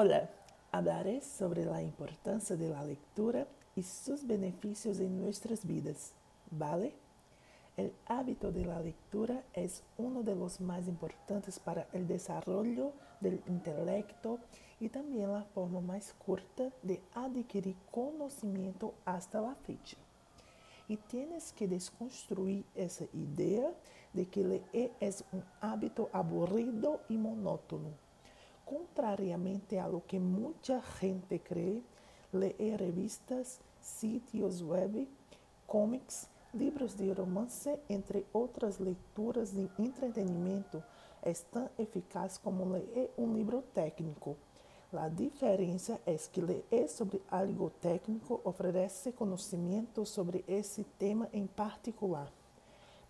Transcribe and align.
Hola, 0.00 0.30
hablaré 0.70 1.20
sobre 1.22 1.64
la 1.64 1.82
importancia 1.82 2.54
de 2.54 2.68
la 2.68 2.84
lectura 2.84 3.48
y 3.74 3.82
sus 3.82 4.24
beneficios 4.24 5.00
en 5.00 5.20
nuestras 5.20 5.66
vidas, 5.66 6.12
¿vale? 6.52 6.94
El 7.76 7.92
hábito 8.06 8.52
de 8.52 8.64
la 8.64 8.78
lectura 8.78 9.42
es 9.54 9.82
uno 9.96 10.22
de 10.22 10.36
los 10.36 10.60
más 10.60 10.86
importantes 10.86 11.58
para 11.58 11.88
el 11.92 12.06
desarrollo 12.06 12.92
del 13.20 13.42
intelecto 13.48 14.38
y 14.78 14.88
también 14.88 15.32
la 15.32 15.42
forma 15.42 15.80
más 15.80 16.14
corta 16.24 16.70
de 16.84 17.02
adquirir 17.12 17.74
conocimiento 17.90 18.94
hasta 19.04 19.40
la 19.40 19.56
fecha. 19.56 19.96
Y 20.86 20.96
tienes 20.96 21.52
que 21.52 21.66
desconstruir 21.66 22.64
esa 22.76 23.06
idea 23.12 23.72
de 24.12 24.28
que 24.28 24.44
leer 24.44 24.92
es 25.00 25.24
un 25.32 25.42
hábito 25.60 26.08
aburrido 26.12 27.00
y 27.08 27.16
monótono. 27.16 28.07
Contrariamente 28.68 29.78
a 29.78 29.88
lo 29.88 30.02
que 30.06 30.20
mucha 30.20 30.82
gente 31.00 31.38
cree, 31.38 31.82
leer 32.34 32.78
revistas, 32.80 33.60
sitios 33.80 34.60
web, 34.60 35.08
cómics, 35.66 36.28
livros 36.52 36.94
de 36.94 37.10
romance, 37.14 37.80
entre 37.88 38.26
outras 38.30 38.78
leituras 38.78 39.54
de 39.54 39.70
entretenimento, 39.78 40.82
é 41.22 41.32
tão 41.50 41.70
eficaz 41.78 42.36
como 42.36 42.66
ler 42.66 43.10
um 43.16 43.32
livro 43.32 43.62
técnico. 43.72 44.36
A 44.92 45.08
diferença 45.08 45.98
é 46.04 46.14
que 46.30 46.42
ler 46.42 46.66
sobre 46.90 47.22
algo 47.30 47.70
técnico 47.70 48.38
oferece 48.44 49.12
conhecimento 49.12 50.04
sobre 50.04 50.44
esse 50.46 50.84
tema 50.98 51.26
em 51.32 51.46
particular, 51.46 52.30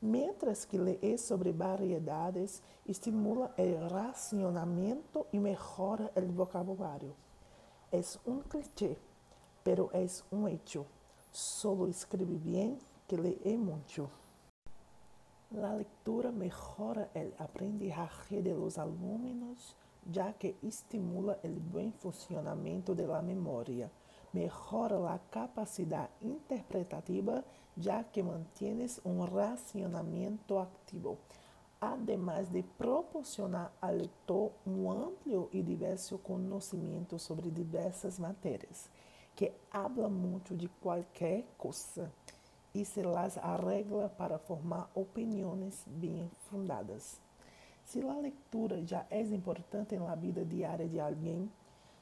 mientras 0.00 0.64
que 0.64 0.78
ler 0.78 1.18
sobre 1.18 1.52
variedades 1.52 2.62
estimula 2.86 3.54
o 3.56 3.88
racionamento 3.88 5.26
e 5.32 5.38
melhora 5.38 6.12
o 6.16 6.32
vocabulário. 6.32 7.14
É 7.90 8.00
um 8.26 8.40
clichê, 8.40 8.96
pero 9.64 9.90
é 9.92 10.06
um 10.30 10.48
hecho. 10.48 10.86
Solo 11.32 11.88
escreve 11.88 12.38
bem 12.38 12.78
que 13.06 13.16
lee 13.16 13.56
mucho. 13.56 14.10
La 15.50 15.74
lectura 15.74 16.30
mejora 16.30 17.10
el 17.14 17.32
aprendizaje 17.38 18.42
de 18.42 18.54
los 18.54 18.76
alumnos 18.76 19.74
ya 20.10 20.32
que 20.32 20.56
estimula 20.62 21.38
el 21.42 21.58
buen 21.58 21.92
funcionamiento 21.92 22.94
de 22.94 23.06
la 23.06 23.20
memoria, 23.20 23.90
mejora 24.32 24.98
la 24.98 25.18
capacidad 25.30 26.10
interpretativa 26.20 27.42
ya 27.76 28.04
que 28.04 28.22
mantienes 28.22 29.00
un 29.04 29.26
racionamiento 29.26 30.60
activo, 30.60 31.18
además 31.80 32.52
de 32.52 32.64
proporcionar 32.64 33.70
al 33.80 33.98
lector 33.98 34.50
un 34.66 35.04
amplio 35.04 35.48
y 35.52 35.62
diverso 35.62 36.18
conocimiento 36.18 37.18
sobre 37.18 37.50
diversas 37.50 38.18
materias, 38.18 38.88
que 39.36 39.54
habla 39.70 40.08
mucho 40.08 40.54
de 40.54 40.68
cualquier 40.80 41.44
cosa 41.56 42.10
e 42.74 42.84
se 42.84 43.02
las 43.02 43.38
arregla 43.38 44.08
para 44.08 44.38
formar 44.38 44.90
opiniões 44.94 45.84
bem 45.86 46.30
fundadas. 46.50 47.20
Se 47.84 48.02
a 48.02 48.14
leitura 48.18 48.84
já 48.84 49.06
é 49.10 49.22
importante 49.22 49.96
na 49.96 50.14
vida 50.14 50.44
diária 50.44 50.86
de 50.86 51.00
alguém, 51.00 51.50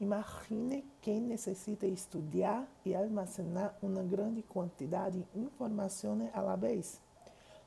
imagine 0.00 0.84
quem 1.00 1.20
necessita 1.20 1.86
estudar 1.86 2.66
e 2.84 2.94
almacenar 2.94 3.76
uma 3.82 4.02
grande 4.02 4.42
quantidade 4.42 5.18
de 5.32 5.40
informações 5.40 6.30
a 6.32 6.40
la 6.40 6.56
vez. 6.56 7.00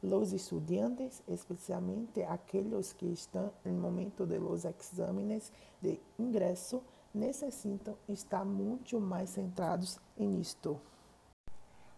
Los 0.03 0.33
estudiantes, 0.33 1.21
especialmente 1.27 2.23
aqueles 2.23 2.91
que 2.93 3.05
estão 3.05 3.51
no 3.63 3.73
momento 3.73 4.25
de 4.25 4.39
los 4.39 4.65
exámenes 4.65 5.51
de 5.79 5.99
ingresso, 6.17 6.81
necessitam 7.13 7.95
estar 8.07 8.43
muito 8.43 8.99
mais 8.99 9.29
centrados 9.29 9.99
em 10.17 10.39
isto. 10.39 10.79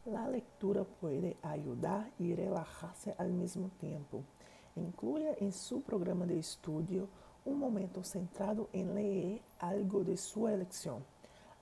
La 0.05 0.27
lectura 0.27 0.83
puede 0.83 1.37
ayudar 1.43 2.11
y 2.19 2.35
relajarse 2.35 3.15
al 3.17 3.31
mismo 3.31 3.69
tiempo. 3.79 4.25
Incluya 4.75 5.35
en 5.39 5.53
su 5.53 5.81
programa 5.81 6.25
de 6.25 6.39
estudio 6.39 7.07
un 7.45 7.59
momento 7.59 8.03
centrado 8.03 8.69
en 8.73 8.95
leer 8.95 9.41
algo 9.59 10.03
de 10.03 10.17
su 10.17 10.47
elección. 10.47 11.03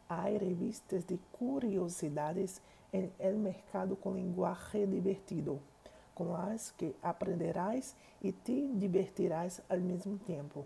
Hay 0.08 0.38
revistas 0.38 1.08
de 1.08 1.18
curiosidades 1.38 2.62
en 2.92 3.12
el 3.20 3.38
mercado 3.38 3.96
con 3.96 4.16
lenguaje 4.16 4.86
divertido, 4.86 5.60
con 6.14 6.34
las 6.34 6.72
que 6.74 6.96
aprenderás 7.02 7.96
y 8.22 8.32
te 8.32 8.70
divertirás 8.74 9.62
al 9.70 9.82
mismo 9.82 10.18
tiempo. 10.18 10.66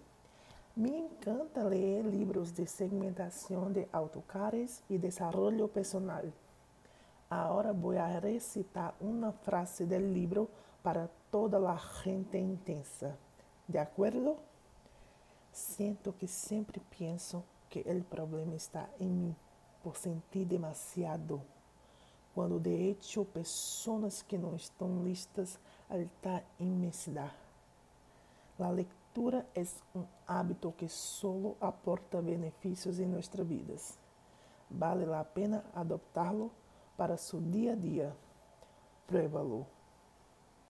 Me 0.75 0.97
encanta 0.97 1.63
leer 1.63 2.05
libros 2.05 2.53
de 2.55 2.67
segmentación 2.67 3.71
de 3.71 3.87
autocares 3.93 4.83
y 4.89 4.97
desarrollo 4.97 5.69
personal. 5.69 6.33
Agora 7.29 7.71
vou 7.71 7.93
recitar 8.21 8.93
uma 8.99 9.31
frase 9.31 9.85
do 9.85 9.97
livro 9.97 10.49
para 10.83 11.09
toda 11.31 11.57
a 11.71 11.77
gente 11.77 12.37
intensa. 12.37 13.17
De 13.67 13.79
acordo? 13.79 14.37
Sinto 15.55 16.11
que 16.11 16.27
sempre 16.27 16.81
penso 16.99 17.41
que 17.69 17.79
o 17.79 18.03
problema 18.03 18.55
está 18.55 18.89
em 18.99 19.07
mim 19.07 19.35
por 19.81 19.95
sentir 19.95 20.43
demasiado, 20.43 21.41
quando 22.33 22.59
de 22.59 22.89
hecho 22.89 23.23
pessoas 23.23 24.21
que 24.21 24.37
não 24.37 24.57
estão 24.57 25.01
listas 25.01 25.57
a 25.89 25.97
estar 25.97 26.43
imensidade. 26.59 27.31
A 28.59 28.69
leitura 28.69 29.47
é 29.55 29.63
um 29.97 30.03
hábito 30.27 30.73
que 30.73 30.89
solo 30.89 31.55
aporta 31.61 32.21
benefícios 32.21 32.99
em 32.99 33.07
nossas 33.07 33.47
vidas. 33.47 33.97
Vale 34.69 35.05
a 35.05 35.23
pena 35.23 35.63
adoptá-lo 35.73 36.51
para 36.97 37.15
su 37.15 37.39
día 37.39 37.71
a 37.71 37.75
día. 37.75 38.13
Pruébalo. 39.07 39.74